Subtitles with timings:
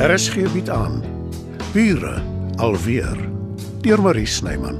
[0.00, 1.02] RSG bied aan
[1.72, 2.22] Bure
[2.56, 3.18] alweer
[3.84, 4.78] deur Marie Snyman.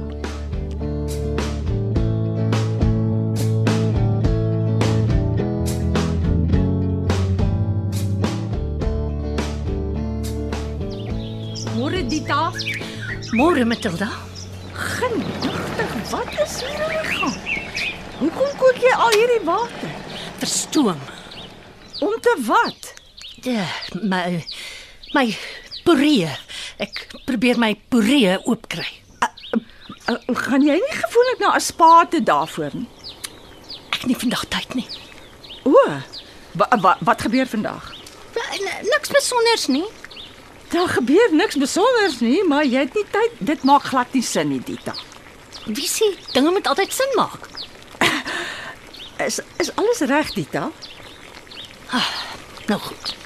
[11.75, 12.49] Môre Dita,
[13.31, 14.09] Môre Matilda.
[14.73, 17.37] genigtig, wat is hier aan die gang?
[18.17, 19.93] Hoekom kook jy al hierdie water?
[20.41, 20.97] Verstoom.
[21.99, 22.93] Om te wat?
[23.41, 23.65] Ja,
[24.01, 24.41] my
[25.13, 25.37] my
[25.85, 26.29] puree.
[26.81, 28.87] Ek probeer my puree oopkry.
[30.09, 32.89] Uh, gaan jy nie gewoonlik na 'n spa te daarvoor nie?
[33.91, 34.87] Ek het nie vandag tyd nie.
[35.63, 35.73] O,
[36.57, 37.93] wa, wa, wat gebeur vandag?
[38.81, 39.85] Niks besonders nie.
[40.71, 43.31] Daar gebeur niks besonders nie, maar jy het nie tyd.
[43.39, 44.93] Dit maak glad nie sin nie, Dita.
[45.65, 47.47] Wie sê dinge moet altyd sin maak?
[49.21, 50.71] Is is alles reg, Dita?
[52.67, 53.20] Nou goed.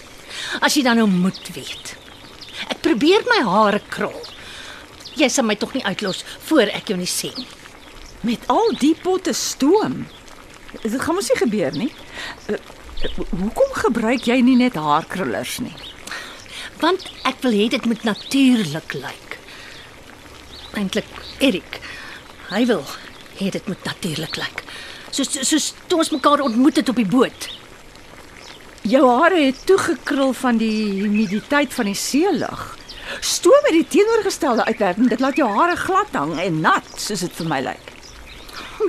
[0.61, 1.95] As jy dan nou moet weet.
[2.71, 4.15] Ek probeer my hare krul.
[5.15, 7.47] Jy sal my tog nie uitlos voor ek jou nie sê nie.
[8.25, 10.05] Met al die potte stoom.
[10.81, 11.91] Dit gaan mos nie gebeur nie.
[12.51, 12.59] Uh,
[13.31, 15.75] hoekom gebruik jy nie net haarkrullers nie?
[16.81, 19.37] Want ek wil hê dit moet natuurlik lyk.
[20.75, 21.07] Eintlik
[21.39, 21.79] Erik.
[22.49, 22.83] Hy wil
[23.39, 24.63] hê dit moet natuurlik lyk.
[25.15, 27.47] Soos soos toe ons mekaar ontmoet het op die boot.
[28.85, 32.77] Jou hare het toegekrul van die humiditeit van die seelug.
[33.25, 35.09] Stoom het die teenoorgestelde uitwerking.
[35.09, 37.89] Dit laat jou hare glad hang en nat, soos dit vir my lyk.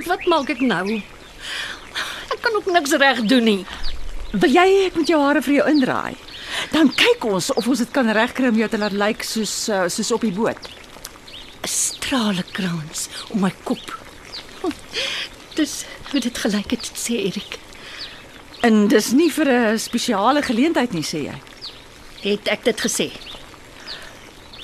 [0.05, 0.99] Wat maak ek nou?
[2.29, 3.59] Ek kan ook niks reg doen nie.
[4.37, 6.13] Wil jy ek moet jou hare vir jou indraai?
[6.77, 9.87] Dan kyk ons of ons dit kan regkry om jou te laat lyk soos uh,
[9.89, 10.73] soos op die boot.
[11.65, 13.97] 'n Strale krans om my kop.
[15.57, 17.57] Dis hoe dit gelyk het, sê Erik.
[18.67, 21.35] En dis nie vir 'n spesiale geleentheid nie, sê jy.
[22.21, 23.11] Het ek dit gesê?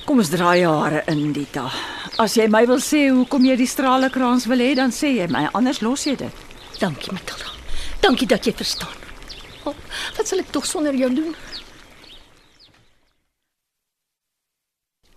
[0.04, 1.70] Kom ons draai jou hare in, Dita.
[2.18, 5.26] As jy my wil sê hoekom jy die strale krans wil hê, dan sê jy
[5.28, 6.32] my, anders los jy dit.
[6.78, 7.48] Dankie, Matilda.
[8.00, 8.98] Dankie dat jy verstaan.
[9.64, 9.74] Oh,
[10.16, 11.34] wat sal ek tog sonder jou doen?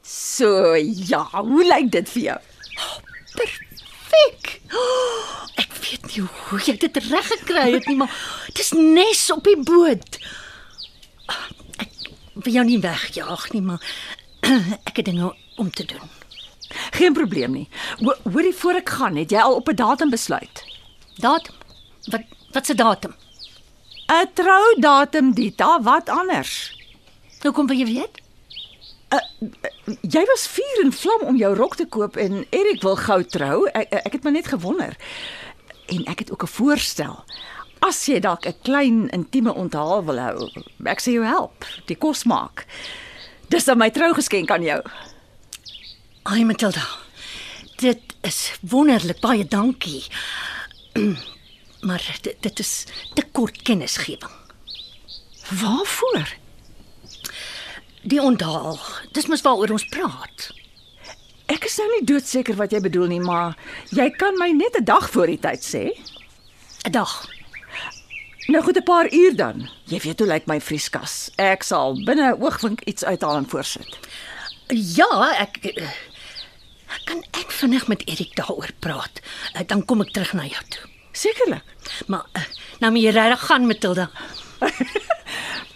[0.01, 2.39] So, ja, hoe lyk dit vir jou?
[3.35, 4.61] Perfek.
[4.71, 8.13] Oh, ek weet nie hoe jy dit reg gekry het nie, maar
[8.53, 10.17] dis nes op die boot.
[11.77, 11.89] Ek
[12.45, 13.81] wil jou nie wegjaag nie, maar
[14.89, 16.09] ek het dinge om te doen.
[16.97, 17.67] Geen probleem nie.
[18.03, 20.63] Ho- Hoorie voor ek gaan, het jy al op 'n datum besluit?
[21.17, 21.55] Datum.
[22.11, 22.21] Wat
[22.53, 23.15] wat se datum?
[24.11, 26.71] 'n Troudatum, Dita, wat anders?
[27.41, 28.21] Hoekom wil jy weet?
[30.01, 33.67] Jy was vuur en vlam om jou rok te koop en Erik wil gou trou.
[33.71, 34.95] Ek ek het maar net gewonder.
[35.87, 37.23] En ek het ook 'n voorstel.
[37.79, 40.49] As jy dalk 'n klein intieme onthaal wil hou,
[40.83, 42.65] ek sê jou help, die kos maak.
[43.47, 44.81] Dis dan my trougeskenk aan jou.
[46.23, 46.83] Ai Matilda.
[47.77, 49.19] Dit is wonderlik.
[49.19, 50.03] Baie dankie.
[51.81, 54.31] Maar dit, dit is te kort kennisgewing.
[55.49, 56.35] Waarvoor?
[58.01, 58.79] Die onthaal.
[59.11, 60.49] Dis mos waaroor ons praat.
[61.47, 63.55] Ek is nou nie doodseker wat jy bedoel nie, maar
[63.95, 65.83] jy kan my net 'n dag voor die tyd sê.
[66.85, 67.25] 'n Dag.
[68.47, 69.69] Nou goed, 'n paar uur dan.
[69.85, 71.31] Jy weet hoe lyk my vrieskas.
[71.37, 73.97] Ek sal binne 'n oogwink iets uithaal en voorsit.
[74.69, 75.87] Ja, ek eh,
[77.05, 79.21] kan ek vinnig met Erik daaroor praat.
[79.53, 80.83] Eh, Dan kom ek terug na jou toe.
[81.11, 81.63] Sekerlik.
[82.07, 82.43] Maar eh,
[82.79, 84.09] nou moet jy regtig gaan Matilda.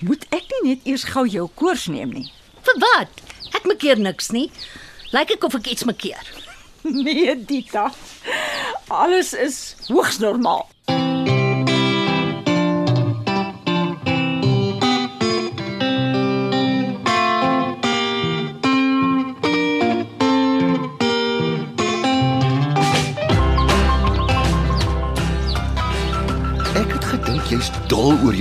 [0.08, 2.32] Moet ek nie net eers gou jou koers neem nie?
[2.64, 3.10] Vir wat?
[3.54, 4.52] Ek maak keer niks nie.
[5.12, 6.24] Lyk ek of ek iets maak keer.
[6.84, 7.92] Nee, Dita.
[8.90, 10.64] Alles is hoogs normaal.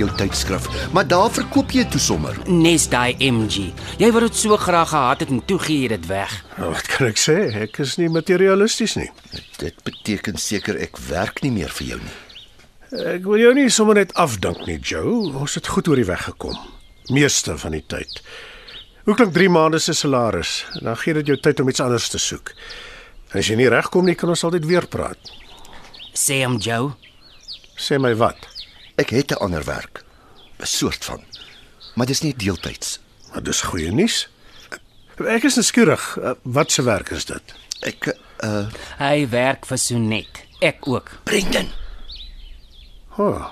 [0.01, 2.37] Jou tydskrif, maar daar verkoop jy toe sommer.
[2.49, 3.69] Nes daai MG.
[4.01, 6.33] Jy wou dit so graag gehad het en toe gee jy dit weg.
[6.57, 7.37] Nou, wat kan ek sê?
[7.67, 9.09] Ek is nie materialisties nie.
[9.61, 12.17] Dit beteken seker ek werk nie meer vir jou nie.
[12.91, 15.31] Ek wil jou nie sommer net afdink nie, Joe.
[15.39, 16.57] Ons het goed oor die weg gekom.
[17.11, 18.19] Meeste van die tyd.
[19.07, 20.65] Hoe klink 3 maande se salaris?
[20.83, 22.51] Dan gee dit jou tyd om iets anders te soek.
[23.31, 25.31] As jy nie regkom nie, kan ons altyd weer praat.
[26.11, 26.91] Sê hom Joe.
[27.79, 28.43] Sê my wat?
[28.95, 30.03] Ek het 'n ander werk,
[30.59, 31.23] 'n soort van.
[31.95, 32.99] Maar dis nie deeltyds.
[33.31, 34.29] Maar dis goeie nuus.
[35.27, 36.17] Ek is nuuskierig.
[36.41, 37.41] Wat se werk is dit?
[37.81, 38.67] Ek uh
[38.97, 40.45] Hy werk vir Sonet.
[40.59, 41.11] Ek ook.
[41.23, 41.67] Brendan,
[43.17, 43.45] Oh.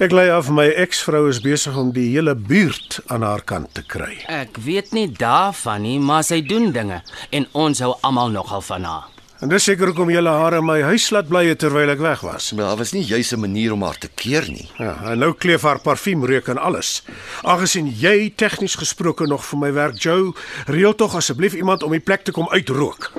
[0.00, 3.82] Ek lei af my eksvrou is besig om die hele buurt aan haar kant te
[3.86, 4.16] kry.
[4.26, 8.84] Ek weet nie daarvan nie, maar sy doen dinge en ons hou almal nogal van
[8.88, 9.08] haar.
[9.42, 12.52] En dis seker hoekom julle haar in my huis laat bly terwyl ek weg was.
[12.54, 14.70] Maar daar was nie juis 'n manier om haar te keer nie.
[14.78, 17.02] Ja, en nou kleef haar parfuum reuk en alles.
[17.42, 20.32] Aangesien jy tegnies gesproke nog vir my werk, Joe,
[20.66, 23.12] reël tog asseblief iemand om die plek te kom uitrook.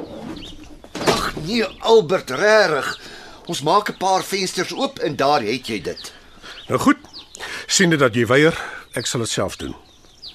[1.05, 2.99] Ag nee, Albert, regtig.
[3.45, 6.13] Ons maak 'n paar vensters oop en daar het jy dit.
[6.67, 6.97] Nou goed.
[7.67, 8.61] sien dit dat jy weier,
[8.93, 9.75] ek sal dit self doen.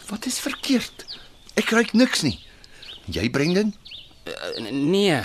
[0.09, 1.07] Wat is verkeerd?
[1.55, 2.39] Ek ruik niks nie.
[3.05, 3.75] Jy, Brendan?
[4.71, 5.23] Nee.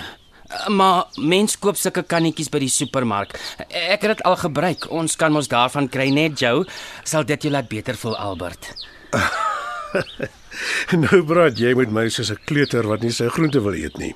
[0.68, 3.36] Maar mens koop sulke kannetjies by die supermark.
[3.70, 4.88] Ek het dit al gebruik.
[4.92, 6.66] Ons kan mos daarvan kry net Joe.
[7.04, 8.74] Sal dit jou laat beter voel, Albert?
[10.94, 14.14] Nou praat jy met my soos 'n kleuter wat nie sy groente wil eet nie.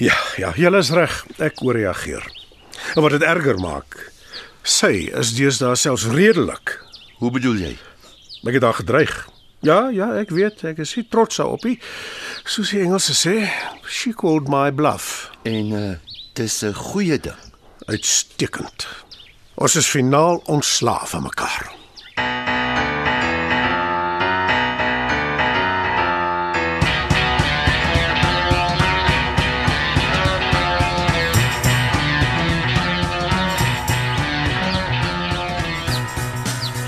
[0.00, 1.12] Ja, ja, jy is reg.
[1.38, 2.24] Ek ooreageer.
[2.96, 4.12] En wat dit erger maak,
[4.62, 6.78] sy is deesdae selfs redelik.
[7.20, 7.76] Hoe bedoel jy?
[8.46, 9.28] Ek het haar gedreig.
[9.62, 11.76] Ja, ja, ek weet, ek is nie trots daarop nie.
[12.44, 13.48] Soos die Engelse sê,
[13.88, 15.30] she called my bluff.
[15.44, 15.94] En uh
[16.34, 17.38] dis 'n goeie ding.
[17.86, 18.86] Uitstekend.
[19.54, 21.70] Ons is finaal ontslaaf van mekaar.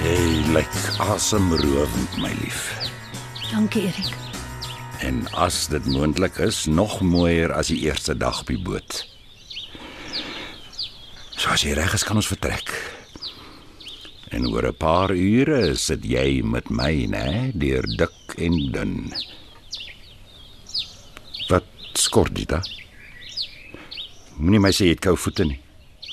[0.02, 2.74] Jy lyk asemrowend, my lief.
[3.50, 4.23] Dankie, Erik.
[5.04, 9.02] En as dit moontlik is, nog mooier as die eerste dag op die boot.
[11.36, 12.72] So as jy reg is, kan ons vertrek.
[14.32, 19.12] En oor 'n paar ure sit jy met my, né, deur dik en dun.
[21.48, 22.62] Wat skort dit da?
[24.36, 25.60] Moenie my sê jy het koue voete nie.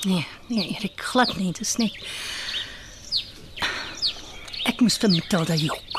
[0.04, 1.92] Nee, nee, Erik, glad nie, dis net
[4.64, 5.91] Ek moes vir Matilda jok.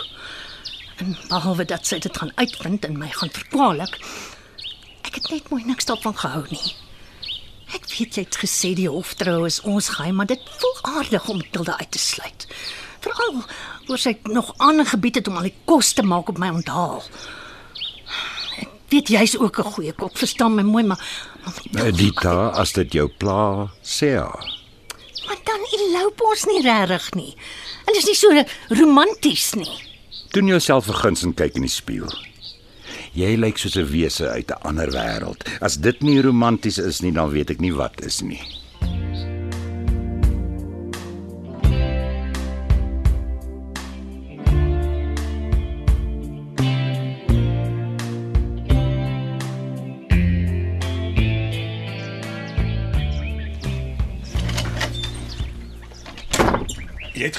[1.02, 3.98] En behalwe dat sy dit gaan uitvind en my gaan verkwalik,
[5.04, 6.76] ek het net mooi niks daarvan gehou nie.
[7.74, 11.38] Ek weet jy het gesê die hoftrou is ons geheim, maar dit voel aardig om
[11.38, 12.48] Matilda uit te sluit.
[13.04, 13.42] Veral
[13.90, 17.02] oor sy nog ander gebied het om al die kos te maak op my onthaal.
[18.62, 21.02] Ek weet jy's ook 'n goeie kok, verstaan my mooi, maar,
[21.72, 24.46] maar Eh, Dita, as dit jou pla, sê haar.
[25.28, 27.36] Maar dan eloop ons nie regtig nie.
[27.88, 29.93] En dis nie so romanties nie.
[30.34, 32.10] Doen jouself guns en kyk in die spieël.
[33.14, 35.46] Jy lyk soos 'n wese uit 'n ander wêreld.
[35.62, 38.42] As dit nie romanties is nie, dan weet ek nie wat is nie.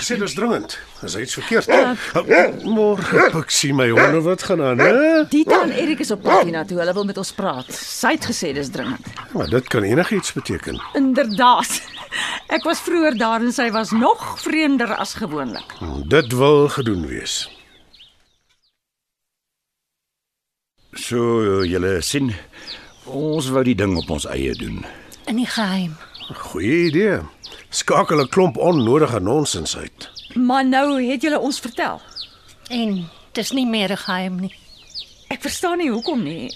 [0.04, 0.76] Gesê dis dringend.
[1.02, 1.68] Is iets verkeerd?
[2.68, 5.24] Môre, ek sien my honde wat gaan aan, hè?
[5.32, 6.78] Dita en Erik is op pad hiernatoe.
[6.82, 7.70] Hulle wil met ons praat.
[7.72, 9.08] Sy het gesê dis dringend.
[9.32, 10.80] Maar dit kan enigiets beteken.
[11.00, 11.80] Inderdaad.
[12.52, 15.72] Ek was vroeër daar en sy was nog vreemder as gewoonlik.
[16.12, 17.46] Dit wil gedoen wees.
[20.94, 22.30] So julle sien,
[23.08, 24.84] ons wou die ding op ons eie doen.
[25.26, 25.96] In die geheim.
[26.52, 27.18] Goeie idee.
[27.74, 30.10] Skakel 'n klomp onnodige nonsens uit.
[30.34, 32.00] Maar nou het julle ons vertel.
[32.68, 34.54] En dis nie meer 'n geheim nie.
[35.28, 36.54] Ek verstaan nie hoekom nie.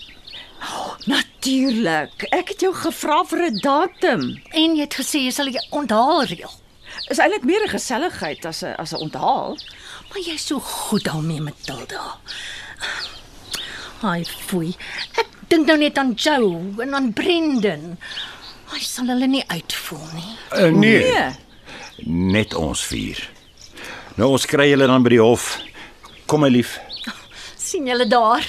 [0.62, 2.22] Oh, Natuurlik.
[2.22, 4.42] Ek het jou gevra vir 'n datum.
[4.50, 6.52] En jy het gesê jy sal die onthaal reël.
[7.08, 9.58] Is eintlik meer 'n geselligheid as 'n as 'n onthaal.
[10.08, 12.18] Maar jy's so goed daarmee, Matilda.
[14.02, 14.76] Ai, foei.
[15.18, 17.98] Ek dink nou net aan Joe en aan Brendan.
[18.72, 20.32] Hy sal hulle nie uitvoer nie.
[20.52, 21.30] Uh, nee, Nee.
[22.36, 23.20] net ons vier.
[24.18, 25.58] Nou ons kry julle dan by die hof.
[26.26, 26.76] Kom my lief.
[27.56, 28.44] sien julle daar?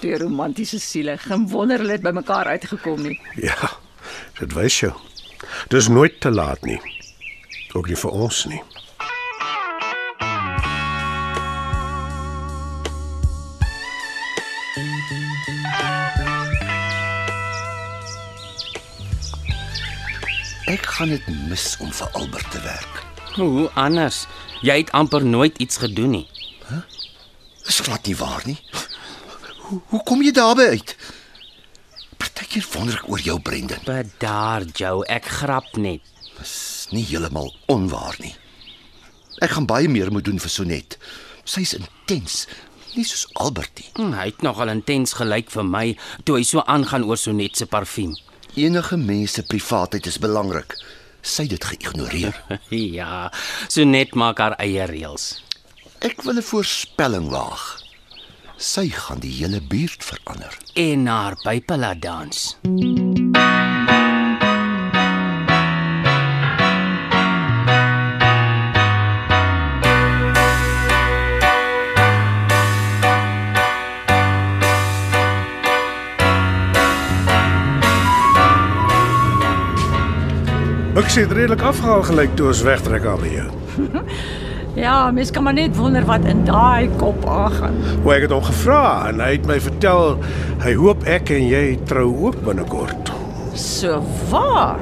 [0.00, 1.18] Die romantiese siele.
[1.20, 3.18] Geen wonder hulle het by mekaar uitgekom nie.
[3.36, 3.70] Ja.
[4.40, 4.92] Dit wys jou.
[5.68, 6.78] Dis nooit te laat nie.
[7.76, 8.62] Ook nie vir ons nie.
[20.70, 22.98] Ek gaan dit mis om vir Albert te werk.
[23.34, 24.20] Hoe anders?
[24.62, 26.28] Jy het amper nooit iets gedoen nie.
[27.64, 28.58] Dis glad nie waar nie.
[29.64, 30.94] Hoe hoe kom jy daarby uit?
[32.22, 33.82] Partykeer wonder ek oor jou Brendan.
[33.88, 36.06] Bedaar, Joe, ek grap net.
[36.38, 36.54] Dis
[36.94, 38.36] nie heeltemal onwaar nie.
[39.42, 41.00] Ek gaan baie meer moet doen vir Sonet.
[41.42, 42.44] Sy's intens,
[42.94, 43.90] nie soos Albert nie.
[43.98, 45.86] Hm, hy het nogal intens gelyk vir my
[46.22, 48.14] toe hy so aangaan oor Sonet se parfuum.
[48.54, 50.74] Enige mens se privaatheid is belangrik.
[51.22, 52.34] Sy het dit geïgnoreer.
[52.98, 53.30] Ja,
[53.68, 55.42] so net maak haar eie reëls.
[56.00, 57.82] Ek wil 'n voorspelling waag.
[58.56, 60.58] Sy gaan die hele buurt verander.
[60.74, 62.56] En haar pype laat dans.
[81.00, 83.48] Ek sê dit redelik afgehaal gelyk toe ons wegtrek al jou.
[84.78, 87.74] Ja, mens kan maar net wonder wat in daai kop aangaan.
[88.04, 90.14] Hoe ek het hom gevra en hy het my vertel
[90.62, 93.10] hy hoop ek en jy trou ook binnekort.
[93.58, 93.98] So
[94.30, 94.78] waar.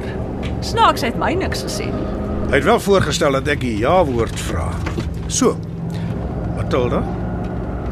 [0.61, 2.05] Snaaks het my niks gesê nie.
[2.51, 4.69] Hy het wel voorgestel dat ek die ja-woord vra.
[5.25, 5.55] So.
[6.59, 7.01] Matilda,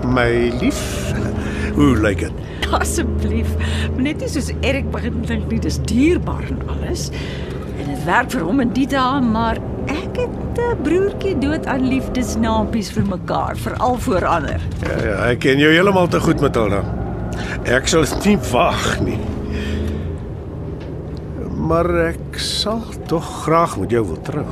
[0.06, 0.30] my
[0.62, 0.84] lief,
[1.80, 2.46] hoe lyk dit?
[2.78, 3.50] Asseblief,
[3.96, 7.10] maar net nie soos Erik begin dink nie, dis dierbaar en alles.
[8.08, 9.58] Werk vir hom en Dita, maar
[9.92, 14.62] ek het 'n broertjie dood aan liefdesnaapies vir mekaar, veral voor ander.
[14.82, 16.84] Ja, ja, ek ken jou heeltemal te goed, Matilda.
[17.66, 19.20] Ek sal nie wag nie.
[21.68, 24.46] Maar ek sal tog graag met jou wil trou.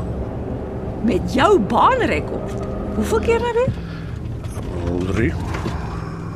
[1.03, 2.67] Met jou baanrekord.
[2.95, 3.73] Hoeveel keer nou weer?
[5.13, 5.33] Drie.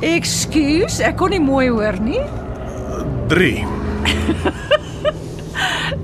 [0.00, 2.24] Ekskuus, ek kon nie mooi hoor nie.
[3.28, 3.66] Drie.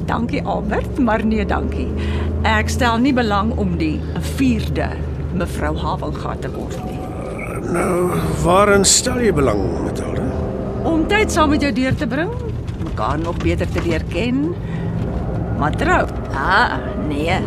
[0.06, 1.88] Dankie Albert, maar nee dankie.
[2.46, 3.96] Ek stel nie belang om die
[4.36, 4.86] 4de
[5.36, 6.98] mevrou Havelgat te word nie.
[7.72, 8.10] Nou,
[8.44, 10.22] waarin stel jy belang, Matilda?
[10.86, 12.30] Om tyd saam met jou deur te bring,
[12.84, 14.52] mekaar nog beter te leer ken.
[15.58, 16.02] Maar trou?
[16.36, 16.76] Ah,
[17.08, 17.40] nee,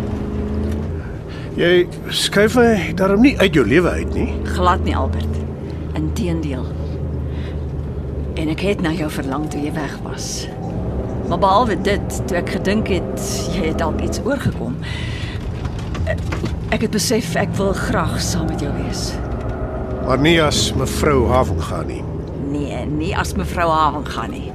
[1.60, 4.30] Jy skuif my daarom nie uit jou lewe uit nie.
[4.56, 5.40] glad nie Albert.
[5.98, 6.64] Inteendeel.
[8.40, 10.48] En ek het na jou verlang toe jy weg was.
[11.30, 14.78] Maar behalwe dit, toe ek gedink het jy het dalk iets oorgekom.
[16.74, 19.12] Ek het besef ek wil graag saam met jou wees.
[20.08, 22.02] Maar nie as mevrou Haven gaan nie.
[22.50, 24.50] Nee, nie as mevrou Haven gaan nie.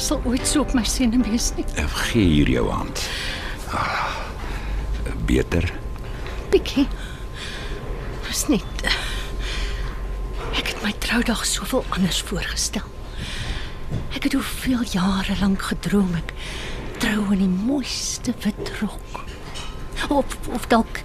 [0.00, 1.64] Ek was al ooit so op my senuwees nie.
[2.08, 3.02] Gee hier jou hand.
[3.76, 4.14] Ah,
[5.28, 5.66] beter.
[6.48, 6.86] Bietjie.
[8.24, 8.94] Was net eh,
[10.56, 12.86] Ek het my troudag soveel anders voorgestel.
[14.16, 16.32] Ek het hoeveel jare lank gedroom ek
[17.02, 19.20] trou in die mooiste wit rok.
[20.08, 21.02] Of of dalk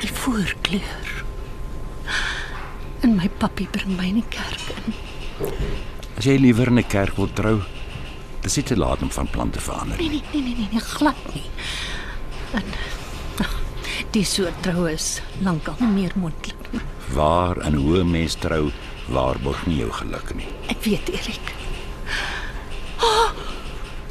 [0.00, 1.12] die voorkleur.
[3.06, 4.98] En my papi bring my in die kerk in.
[6.18, 7.62] As jy liewer in 'n kerk wil trou,
[8.42, 10.22] dis nie te laat om van plan te verander Nee nie.
[10.32, 11.44] nee nee nee, nee, nee glad nie.
[12.52, 12.64] En
[14.12, 16.80] die soort troue is lankal nie meer moontlik nie.
[17.14, 18.70] Waar en hoe 'n mens trou,
[19.08, 20.46] waarborg nie jou geluk nie.
[20.68, 21.52] Ek weet Erik.
[23.02, 23.30] Oh,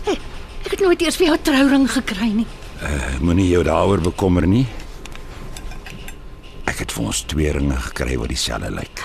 [0.04, 0.18] hey,
[0.66, 2.48] ek het nooit eers vir jou trouring gekry nie.
[2.82, 4.66] Uh, Moenie jou daaroor bekommer nie.
[6.66, 9.04] Ek het vir ons twee ringe gekry wat dieselfde lyk.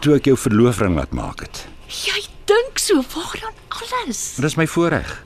[0.00, 1.66] Toe ek jou verloofring laat maak het.
[1.88, 4.34] Jy dink so waar dan alles.
[4.40, 5.24] Dis my voorreg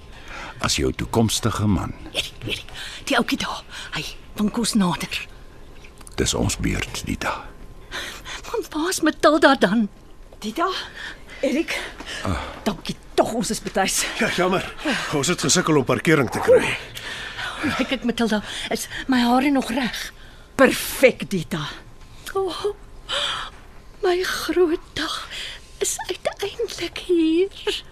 [0.65, 1.93] as jou toekomstige man.
[2.13, 2.71] Erik, Erik,
[3.05, 3.63] die ouetjie daar,
[3.97, 4.05] hy
[4.39, 5.19] wink ons nader.
[6.17, 7.35] Dis ons beurt, Dita.
[8.51, 9.89] Want waar's Matilda dan?
[10.41, 10.69] Dita,
[11.45, 11.75] Erik.
[12.65, 14.03] Dankie tog ons is betuis.
[14.21, 14.65] Ja, jammer.
[15.17, 16.77] Ons het gesukkel om parkering te kry.
[17.77, 18.43] Kyk ek Matilda,
[18.73, 20.01] is my hare nog reg?
[20.57, 21.63] Perfek, Dita.
[22.37, 22.73] Oh,
[24.05, 25.21] my groot dag
[25.79, 27.85] is uiteindelik hier.